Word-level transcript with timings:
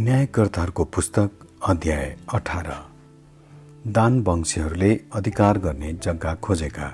न्यायकर्ताहरूको 0.00 0.84
पुस्तक 0.84 1.30
अध्याय 1.68 2.16
अठार। 2.34 2.68
दान 3.86 4.20
वंशीहरूले 4.20 5.00
अधिकार 5.12 5.58
गर्ने 5.58 5.92
जग्गा 5.92 6.34
खोजेका। 6.34 6.86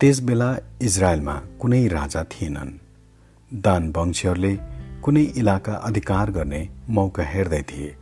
त्यस 0.00 0.20
बेला 0.20 0.56
इजरायलमा 0.82 1.34
कुनै 1.60 1.86
राजा 1.88 2.24
थिएनन्। 2.24 2.72
दान 3.54 3.92
वंशीहरूले 3.96 4.58
कुनै 5.02 5.22
इलाका 5.22 5.72
अधिकार 5.72 6.30
गर्ने 6.30 6.68
मौका 6.88 7.22
हेर्दै 7.22 7.62
थिए 7.62 7.94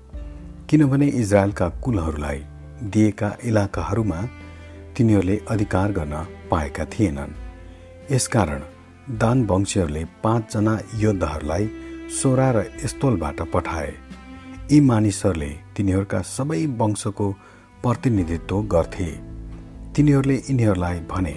किनभने 0.69 1.07
इजरायलका 1.07 1.69
कुलहरूलाई 1.69 2.39
दिएका 2.82 3.37
इलाकाहरूमा 3.45 4.23
तिनीहरूले 4.96 5.41
अधिकार 5.48 5.93
गर्न 5.93 6.25
पाएका 6.51 6.84
थिएनन्। 6.84 7.33
यसकारण 8.12 8.62
दान 9.19 9.47
वंशीहरूले 9.47 10.05
पाँचजना 10.25 10.78
योद्धाहरूलाई 10.95 11.70
सोरा 12.10 12.50
र 12.50 12.59
एस्तोलबाट 12.84 13.41
पठाए। 13.52 13.92
यी 14.73 14.80
मानिसहरूले 14.80 15.50
तिनीहरूका 15.77 16.20
सबै 16.27 16.66
वंशको 16.66 17.27
प्रतिनिधित्व 17.83 18.62
गर्थे। 18.62 19.06
तिनीहरूले 19.95 20.36
यिनीहरूलाई 20.38 20.98
भने 21.06 21.36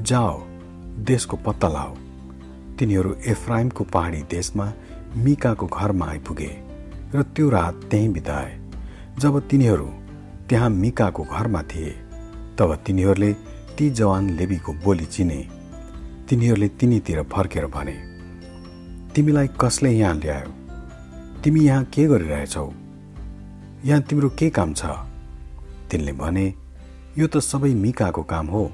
जाओ 0.00 0.34
देशको 1.06 1.36
पत्ता 1.36 1.68
लाओ। 1.68 1.94
तिनीहरू 2.78 3.14
एफ्राइमको 3.26 3.84
पहाडी 3.84 4.22
देशमा 4.30 4.66
मिकाको 5.16 5.66
घरमा 5.68 6.06
आइपुगे 6.06 6.52
र 7.14 7.22
त्यो 7.22 7.48
रात 7.50 7.74
त्यहीँ 7.90 8.12
बिताए। 8.12 8.52
जब 9.18 9.40
तिनीहरू 9.48 9.88
त्यहाँ 10.48 10.70
मिकाको 10.82 11.22
घरमा 11.24 11.62
थिए 11.62 11.90
तब 12.58 12.74
तिनीहरूले 12.86 13.32
ती 13.76 13.90
जवान 13.90 14.30
लेबीको 14.30 14.72
बोली 14.84 15.04
चिने। 15.06 15.40
तिनीहरूले 16.28 16.68
तिनीतिर 16.68 17.22
फर्केर 17.32 17.66
भने 17.66 18.11
तिमीलाई 19.14 19.48
कसले 19.60 19.90
यहाँ 19.92 20.14
ल्यायो? 20.14 20.50
तिमी 21.44 21.60
यहाँ 21.60 21.84
के 21.84 22.06
गरिरहेछौ? 22.08 22.72
यहाँ 23.84 24.00
तिम्रो 24.00 24.28
के 24.28 24.48
काम 24.50 24.72
छ? 24.72 24.84
तिनले 25.90 26.12
भने 26.12 26.54
यो 27.18 27.26
त 27.26 27.36
सबै 27.44 27.74
मिकाको 27.74 28.22
काम 28.22 28.46
हो। 28.46 28.72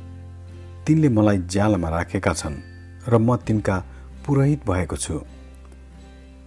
तिनले 0.87 1.09
मलाई 1.09 1.39
ज्यालमा 1.51 1.89
राखेका 1.89 2.33
छन् 2.33 2.57
र 3.09 3.19
म 3.19 3.37
तिनका 3.37 3.77
पुरोहित 4.27 4.61
भएको 4.71 4.97
छु। 4.97 5.19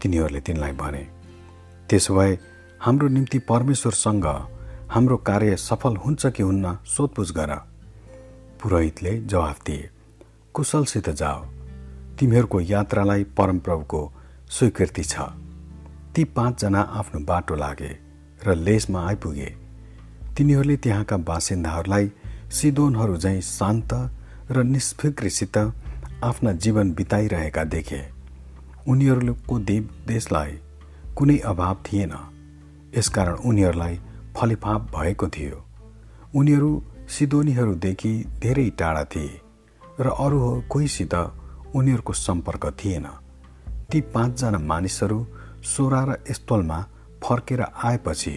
तिनीहरूले 0.02 0.40
तिनलाई 0.40 0.72
भने 0.72 1.04
त्यसो 1.90 2.16
भए 2.16 2.40
हाम्रो 2.80 3.08
निम्ति 3.08 3.40
परमेश्वरसँग 3.40 4.26
हाम्रो 4.88 5.18
कार्य 5.18 5.56
सफल 5.58 5.96
हुन्छ 5.98 6.26
कि 6.32 6.44
हुन्न 6.44 6.78
सोधपुछ 6.88 7.32
गर। 7.32 7.52
पुरोहितले 8.64 9.20
जवाफ 9.28 9.64
दिए 9.66 9.90
कुशलसित 10.54 11.10
जाओ। 11.10 11.61
तिमीहरूको 12.22 12.60
यात्रालाई 12.60 13.24
परमप्रभुको 13.38 14.00
स्वीकृति 14.50 15.04
छ। 15.04 15.22
ती 16.16 16.24
पाँचजना 16.24 16.82
आफ्नो 16.82 17.20
बाटो 17.20 17.56
लागे 17.56 17.90
र 18.46 18.56
लेसमा 18.56 19.08
आइपुगे। 19.08 19.50
तिनीहरूले 20.38 20.76
त्यहाँका 20.78 21.18
बासिन्दाहरूलाई 21.18 22.12
सिदोनहरू 22.52 23.18
झैँ 23.18 23.42
शान्त 23.42 23.94
र 24.52 24.64
निष्फिक्रीसित 24.64 25.58
आफ्ना 26.24 26.52
जीवन 26.54 26.94
बिताइरहेका 26.94 27.64
देखे। 27.64 28.02
उनीहरूको 28.88 29.60
देव 29.60 29.90
देशलाई 30.08 30.58
कुनै 31.18 31.38
अभाव 31.38 31.78
थिएन। 31.86 32.14
यसकारण 32.98 33.36
उनीहरूलाई 33.50 34.00
फलिफाप 34.38 34.82
भएको 34.96 35.28
थियो। 35.28 35.66
उनीहरू 36.36 36.72
सिदोनीहरूदेखि 37.10 38.14
धेरै 38.40 38.70
टाढा 38.70 39.04
थिए 39.04 39.40
र 40.00 40.18
अरू 40.20 40.64
कोहीसित 40.70 41.14
उनीहरूको 41.76 42.14
सम्पर्क 42.14 42.66
थिएन। 42.80 43.08
ती 43.92 44.02
पाँचजना 44.14 44.60
मानिसहरू 44.60 45.26
सोरा 45.64 46.02
र 46.04 46.18
एस्तोलमा 46.30 46.80
फर्केर 47.24 47.62
आएपछि 47.62 48.36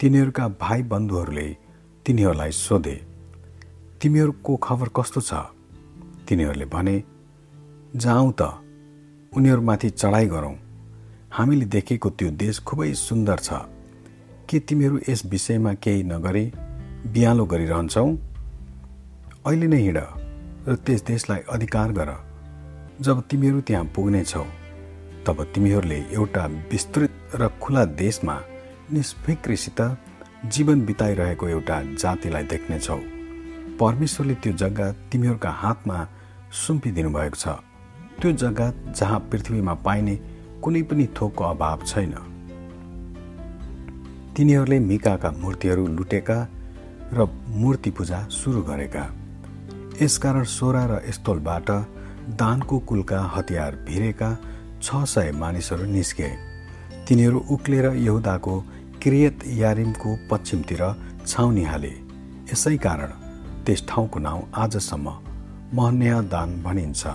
तिनीहरूका 0.00 0.48
भाइ 0.60 0.82
बन्धुहरूले 0.82 1.48
तिनीहरूलाई 2.06 2.50
सोधे 2.50 2.96
तिमीहरूको 4.00 4.56
खबर 4.56 4.88
कस्तो 4.96 5.20
छ? 5.20 5.32
तिनीहरूले 6.28 6.64
भने 6.64 6.96
जाउँ 7.96 8.32
त 8.32 8.42
उनीहरूमाथि 9.32 9.90
चढाइ 9.90 10.26
गरौँ। 10.26 10.56
हामीले 11.32 11.66
देखेको 11.66 12.10
त्यो 12.10 12.30
देश 12.34 12.58
खुबै 12.60 12.92
सुन्दर 12.94 13.38
छ। 13.38 13.50
के 14.48 14.58
तिमीहरू 14.60 14.98
यस 15.08 15.26
विषयमा 15.26 15.74
केही 15.74 16.02
नगरी 16.02 16.44
बिहालो 17.06 17.44
गरिरहन्छौ? 17.46 18.06
अहिले 19.46 19.66
नै 19.66 19.80
हिँड 19.82 19.98
र 20.68 20.74
त्यस 20.76 21.02
देशलाई 21.02 21.40
अधिकार 21.48 21.92
गर। 21.92 22.29
जब 23.00 23.20
तिमीहरू 23.30 23.60
त्यहाँ 23.60 23.84
पुग्नेछौ 23.96 24.44
तब 25.26 25.42
तिमीहरूले 25.54 25.98
एउटा 26.12 26.44
विस्तृत 26.70 27.12
र 27.34 27.48
खुला 27.60 27.84
देशमा 27.96 28.34
निष्फिक्रीसित 28.92 29.80
जीवन 30.52 30.84
बिताइरहेको 30.86 31.48
एउटा 31.48 31.76
जातिलाई 31.96 32.44
देख्नेछौ। 32.44 32.96
परमेश्वरले 33.80 34.34
त्यो 34.34 34.52
जग्गा 34.52 34.86
तिमीहरूका 35.12 35.50
हातमा 35.50 35.98
सुम्पिदिनु 36.52 37.10
भएको 37.10 37.36
छ। 37.36 37.48
त्यो 38.20 38.32
जग्गा 38.32 38.66
जहाँ 38.92 39.20
पृथ्वीमा 39.32 39.74
पाइने 39.80 40.14
कुनै 40.62 40.82
पनि 40.82 41.06
थोकको 41.16 41.44
अभाव 41.44 41.78
छैन। 41.86 42.12
तिनीहरूले 44.36 44.78
मिकाका 44.78 45.30
मूर्तिहरू 45.40 45.86
लुटेका 45.86 46.38
र 47.16 47.28
मूर्ति 47.48 47.90
पूजा 47.90 48.18
सुरु 48.28 48.62
गरेका। 48.62 49.04
यसकारण 50.02 50.44
सोरा 50.44 50.84
र 50.90 51.00
स्थलबाट 51.12 51.70
दानको 52.28 52.78
कुलका 52.78 53.20
हतियार 53.34 53.76
भिरेका 53.86 54.30
छ 54.82 55.04
सय 55.04 55.32
मानिसहरू 55.32 55.84
निस्के। 55.84 56.28
तिनीहरू 57.08 57.38
उक्लेर 57.50 57.86
यहुदाको 57.86 58.60
क्रियत 59.02 59.46
यारिमको 59.46 60.16
पश्चिमतिर 60.30 60.82
छाउनी 61.26 61.64
हाले। 61.64 61.92
यसै 62.52 62.76
कारण 62.76 63.10
त्यस 63.66 63.84
ठाउँको 63.88 64.18
नाउँ 64.18 64.42
आजसम्म 64.54 65.16
महन्या 65.74 66.20
दान 66.22 66.62
भनिन्छ। 66.62 67.06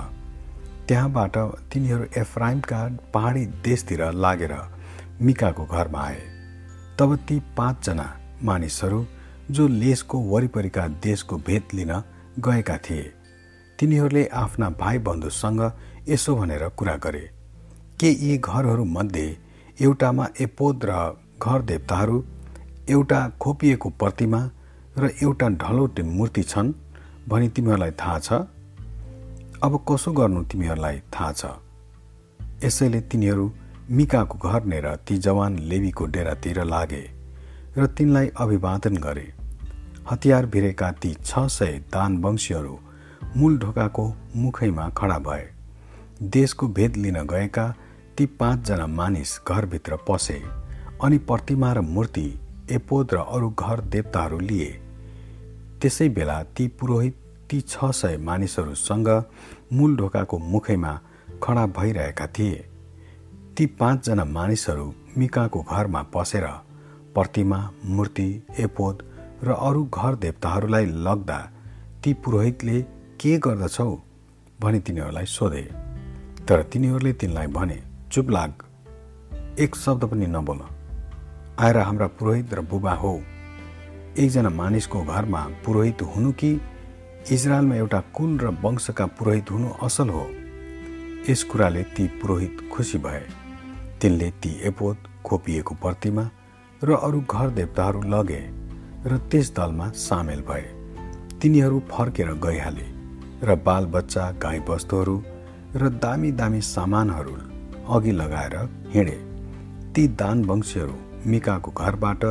त्यहाँबाट 0.88 1.38
तिनीहरू 1.74 2.06
एफ्राइमका 2.18 2.82
पहाडी 3.14 3.46
देशतिर 3.66 4.12
लागेर 4.14 4.54
मिकाको 5.22 5.66
घरमा 5.66 6.02
आए। 6.02 6.22
तब 7.00 7.16
ती 7.28 7.40
पाँचजना 7.58 8.08
मानिसहरू 8.44 9.06
जो 9.52 9.68
लेसको 9.68 10.20
वरिपरिका 10.20 10.88
देशको 11.04 11.38
भेद 11.38 11.64
लिन 11.74 11.92
गएका 12.40 12.78
थिए। 12.78 13.14
तिनीहरूले 13.80 14.26
आफ्ना 14.34 14.70
भाइ 14.80 14.98
बन्धुसँग 15.08 15.62
यसो 16.10 16.36
भनेर 16.36 16.68
कुरा 16.78 16.96
गरे। 16.98 17.30
के 18.00 18.10
यी 18.22 18.38
घरहरूमध्ये 18.38 19.28
एउटामा 19.80 20.28
एपोद 20.42 20.86
र 20.86 20.92
घर 21.42 21.62
देवताहरू 21.62 22.24
एउटा 22.90 23.20
खोपिएको 23.42 23.90
प्रतिमा 24.00 24.42
र 24.98 25.10
एउटा 25.24 25.48
ढलौटे 25.62 26.04
मूर्ति 26.06 26.44
छन् 26.44 26.74
भनी 27.28 27.50
तिमीहरूलाई 27.50 27.92
थाहा 27.92 28.20
छ? 28.20 28.34
अब 29.64 29.74
कसो 29.90 30.12
गर्नु 30.12 30.44
तिमीहरूलाई 30.46 31.00
थाहा 31.14 31.32
छ 31.32 31.46
यसैले 32.64 33.02
तिनीहरू 33.02 33.52
मिकाको 33.92 34.38
घर 34.50 34.64
नेर 34.66 34.88
ती 35.08 35.18
जवान 35.18 35.58
लेवीको 35.70 36.06
डेरातिर 36.16 36.64
लागे 36.66 37.04
र 37.78 37.88
तिनलाई 37.88 38.28
अभिवादन 38.38 38.98
गरे। 38.98 39.28
हतियार 40.12 40.46
भिरेका 40.46 40.92
ती 41.02 41.14
छ 41.26 41.48
सय 41.50 41.74
दानवंशीहरू 41.94 42.76
मूल 43.38 43.58
ढोकाको 43.58 44.04
मुखैमा 44.36 44.88
खडा 44.90 45.18
भए। 45.20 45.48
देशको 46.24 46.68
भेद 46.68 46.96
लिन 46.96 47.16
गएका 47.28 47.66
ती 48.18 48.26
पाँचजना 48.40 48.86
मानिस 48.88 49.40
घरभित्र 49.48 49.98
पसे 50.10 50.42
अनि 51.04 51.18
प्रतिमा 51.28 51.72
र 51.74 51.82
मूर्ति 51.82 52.28
एपोद 52.72 53.14
र 53.14 53.18
अरू 53.18 53.50
घर 53.50 53.82
देवताहरू 53.88 54.40
लिए। 54.40 54.70
त्यसै 55.82 56.10
बेला 56.10 56.42
ती 56.56 56.68
पुरोहित 56.80 57.18
ती 57.50 57.62
छ 57.62 57.92
सय 57.94 58.18
मानिसहरूसँग 58.22 59.10
मूल 59.74 59.98
ढोकाको 59.98 60.38
मुखैमा 60.46 61.00
खडा 61.44 61.66
भइरहेका 61.76 62.28
थिए। 62.28 62.66
ती 63.58 63.66
पाँचजना 63.80 64.26
मानिसहरू 64.32 64.94
मिकाको 65.18 65.62
घरमा 65.62 66.02
पसेर 66.16 66.48
प्रतिमा 67.14 67.60
मूर्ति 67.86 68.30
एपोद 68.60 69.04
र 69.44 69.52
अरू 69.52 69.84
घर 69.86 70.16
देवताहरूलाई 70.16 70.86
लग्दा 70.86 71.40
ती 72.04 72.14
पुरोहितले 72.16 72.82
के 73.20 73.38
गर्दछौ? 73.38 73.98
भनी 74.62 74.80
तिनीहरूलाई 74.80 75.26
सोधे। 75.26 75.62
तर 76.48 76.64
तिनीहरूले 76.64 77.14
तिनलाई 77.14 77.48
भने 77.48 77.84
चुप 78.12 78.30
लाग। 78.30 78.54
एक 79.60 79.76
शब्द 79.76 80.06
पनि 80.06 80.26
नबोल। 80.26 80.60
आएर 81.60 81.78
हाम्रा 81.78 82.08
पुरोहित 82.08 82.54
र 82.54 82.62
बुबा 82.62 82.94
हो। 82.94 83.24
एकजना 84.18 84.50
मानिसको 84.50 85.02
घरमा 85.02 85.48
पुरोहित 85.66 86.02
हुनु 86.02 86.32
कि? 86.32 86.62
इजरायलमा 87.32 87.76
एउटा 87.76 88.00
कुल 88.00 88.40
र 88.40 88.48
वंशका 88.48 89.06
पुरोहित 89.06 89.52
हुनु 89.52 89.70
असल 89.84 90.10
हो। 90.10 90.28
यस 91.30 91.44
कुराले 91.44 91.84
ती 91.84 92.08
पुरोहित 92.08 92.70
खुसी 92.74 92.98
भए। 92.98 93.28
तिनले 94.02 94.32
ती 94.32 94.62
एपोत 94.64 94.98
खोपिएको 95.26 95.76
प्रतिमा 95.76 96.30
र 96.84 96.94
अरू 96.94 97.22
घर 97.22 97.50
देवताहरू 97.50 98.02
लगे 98.02 98.50
र 99.10 99.18
त्यस 99.32 99.56
दलमा 99.56 99.90
सामेल 99.90 100.42
भए। 100.42 100.72
तिनीहरू 101.42 101.80
फर्केर 101.80 102.34
गइहाले। 102.34 102.95
र 103.46 103.56
बालबच्चा 103.66 104.24
गाईबस्तुहरू 104.44 105.16
र 105.76 105.90
दामी 106.04 106.32
दामी 106.32 106.62
सामानहरू 106.66 107.34
अघि 107.96 108.12
लगाएर 108.12 108.56
हिँडे। 108.94 109.18
ती 109.94 110.08
दान 110.20 110.44
वंशीहरू 110.46 110.96
मिकाको 111.32 111.72
घरबाट 111.72 112.24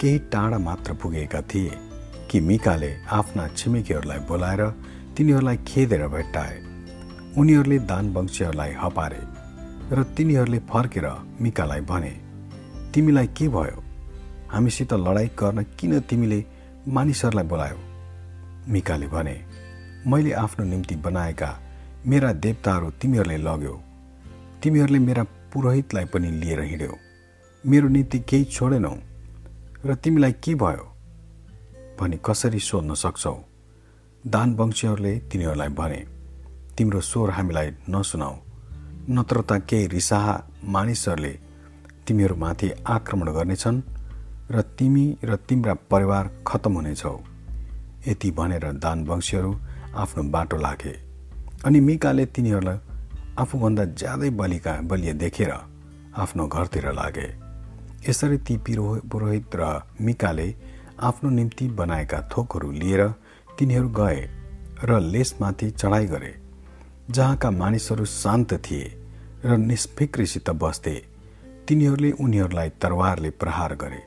केही 0.00 0.18
टाढा 0.32 0.58
मात्र 0.58 0.92
पुगेका 1.02 1.40
थिए 1.50 1.78
कि 2.30 2.40
मिकाले 2.40 2.90
आफ्ना 3.12 3.46
छिमेकीहरूलाई 3.48 4.18
बोलाएर 4.28 4.62
तिनीहरूलाई 5.16 5.56
खेदेर 5.68 6.06
भेट्टाए। 6.08 6.56
उनीहरूले 7.38 7.78
दान 7.90 8.12
वंशीहरूलाई 8.14 8.72
हपारे 8.82 9.22
र 9.92 10.02
तिनीहरूले 10.16 10.58
फर्केर 10.70 11.06
मिकालाई 11.40 11.80
भने 11.90 12.12
तिमीलाई 12.94 13.26
के 13.36 13.48
भयो? 13.48 13.78
हामीसित 14.50 14.92
लडाईँ 14.96 15.30
गर्न 15.40 15.62
किन 15.78 15.92
तिमीले 16.00 16.44
मानिसहरूलाई 16.88 17.46
बोलायो? 17.46 17.78
मिकाले 18.68 19.06
भने 19.06 19.36
मैले 20.06 20.32
आफ्नो 20.32 20.64
निम्ति 20.64 20.96
बनाएका 20.96 21.50
मेरा 22.06 22.32
देवताहरू 22.32 22.90
तिमीहरूले 23.00 23.36
लग्यो। 23.36 23.74
तिमीहरूले 24.62 24.98
मेरा 24.98 25.22
पुरोहितलाई 25.52 26.04
पनि 26.04 26.30
लिएर 26.30 26.60
हिँड्यौ। 26.60 26.96
मेरो 27.64 27.88
निम्ति 27.88 28.18
केही 28.20 28.44
छोडेनौ 28.44 28.94
र 29.86 29.94
तिमीलाई 29.94 30.32
के 30.44 30.54
भयो 30.54 30.84
भनी 32.00 32.18
कसरी 32.26 32.60
सोध्न 32.60 32.94
सक्छौ? 32.94 33.34
दान 34.24 34.54
वंशीहरूले 34.54 35.14
तिनीहरूलाई 35.32 35.68
भने 35.68 36.00
तिम्रो 36.76 37.00
स्वर 37.00 37.30
हामीलाई 37.30 37.68
नसुनाऊ। 37.88 38.34
नत्र 39.10 39.40
त 39.48 39.52
केही 39.68 39.86
रिसाहा 39.86 40.34
मानिसहरूले 40.64 41.32
तिमीहरूमाथि 42.06 42.68
आक्रमण 42.86 43.28
गर्नेछन् 43.32 43.82
र 44.50 44.60
तिमी 44.76 45.06
र 45.24 45.36
तिम्रा 45.48 45.74
परिवार 45.90 46.24
खत्तम 46.46 46.74
हुनेछौ। 46.74 47.16
यति 48.08 48.30
भनेर 48.30 48.72
दान 48.84 49.04
वंशीहरू 49.04 49.52
आफ्नो 49.94 50.22
बाटो 50.30 50.56
लागे। 50.56 50.94
अनि 51.64 51.80
मिकाले 51.80 52.24
तिनीहरूलाई 52.26 52.78
आफूभन्दा 53.38 53.84
ज्यादै 53.94 54.30
बलिका 54.30 54.72
बलिय 54.80 55.12
देखेर 55.14 55.50
आफ्नो 56.16 56.46
घरतिर 56.46 56.86
लागे। 56.92 57.28
यसरी 58.08 58.38
ती 58.38 58.56
पिरो 58.56 58.84
पुरोहित 59.10 59.54
र 59.54 59.62
मिकाले 60.00 60.48
आफ्नो 61.00 61.30
निम्ति 61.30 61.68
बनाएका 61.78 62.20
थोकहरू 62.32 62.70
लिएर 62.72 63.02
तिनीहरू 63.58 63.88
गए 63.90 64.20
र 64.84 64.98
लेसमाथि 65.02 65.70
चढाइ 65.70 66.06
गरे 66.06 66.32
जहाँका 67.10 67.50
मानिसहरू 67.52 68.04
शान्त 68.04 68.52
थिए 68.64 68.84
र 69.44 69.56
निष्फिक्रीसित 69.60 70.50
बस्थे। 70.62 70.94
तिनीहरूले 71.68 72.10
उनीहरूलाई 72.20 72.70
तरवारले 72.82 73.30
प्रहार 73.40 73.74
गरे 73.74 74.02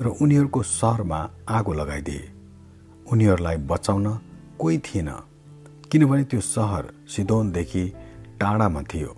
र 0.00 0.06
उनीहरूको 0.22 0.62
सहरमा 0.62 1.20
आगो 1.48 1.72
लगाइदिए। 1.72 2.30
उनीहरूलाई 3.12 3.56
बचाउन 3.70 4.06
कोही 4.60 4.78
थिएन। 4.78 5.08
किनभने 5.90 6.24
त्यो 6.24 6.40
सहर 6.40 6.84
सिदोनदेखि 7.08 7.84
टाढामा 8.40 8.82
थियो 8.82 9.12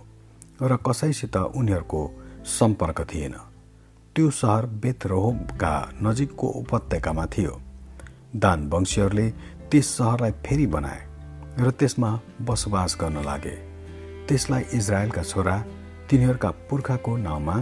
र 0.61 0.77
कसैसित 0.77 1.35
उनीहरूको 1.37 2.01
सम्पर्क 2.47 3.01
थिएन। 3.01 3.35
त्यो 4.15 4.29
सहर 4.31 4.65
बेतरोहका 4.65 5.73
नजिकको 6.03 6.47
उपत्यकामा 6.47 7.25
थियो। 7.25 7.61
दान 8.35 8.69
वंशीहरूले 8.69 9.29
त्यस 9.71 9.87
सहरलाई 9.87 10.31
फेरि 10.31 10.67
बनाए 10.67 11.01
र 11.59 11.71
त्यसमा 11.71 12.19
बसोबास 12.41 12.97
गर्न 13.01 13.23
लागे। 13.25 13.55
त्यसलाई 14.27 14.63
इजरायलका 14.73 15.23
छोरा 15.23 15.55
तिनीहरूका 16.09 16.51
पुर्खाको 16.69 17.17
नाउँमा 17.17 17.57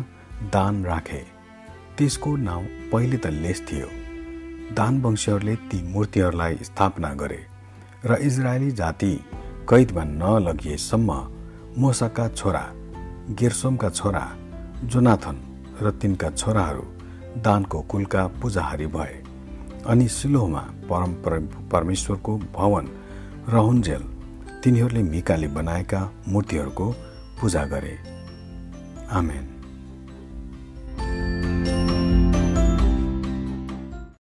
दान 0.54 0.86
राखे। 0.86 1.24
त्यसको 1.98 2.36
नाउँ 2.36 2.66
पहिले 2.92 3.18
त 3.18 3.28
लेस 3.28 3.62
थियो। 3.72 3.88
दान 4.76 5.02
वंशीहरूले 5.02 5.56
ती 5.56 5.84
मूर्तिहरूलाई 5.84 6.56
स्थापना 6.64 7.14
गरे। 7.14 7.51
र 8.06 8.14
इजरायली 8.14 8.72
जाति 8.72 9.20
कैदमा 9.70 10.04
नलगिएसम्म 10.04 11.28
मोसाका 11.78 12.28
छोरा 12.28 12.74
गिर्सोमका 13.30 13.90
छोरा 13.90 14.24
जोनाथन 14.84 15.38
र 15.82 15.92
तिनका 15.92 16.30
छोराहरू 16.30 16.82
दानको 17.42 17.82
कुलका 17.82 18.28
पूजाहारी 18.28 18.88
भए 18.88 19.24
अनि 19.88 20.08
सिलोहमा 20.08 20.60
परम 20.60 21.14
परमेश्वरको 21.72 22.38
भवन 22.38 22.90
रहन्जेल 23.50 24.04
तिनीहरूले 24.64 25.04
मिकाले 25.04 25.48
बनाएका 25.48 26.02
मूर्तिहरूको 26.28 26.96
पूजा 27.42 27.64
गरे। 27.66 27.98
आमेन। 29.12 29.61